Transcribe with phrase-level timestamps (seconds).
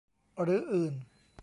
[0.41, 0.93] หรืออื่น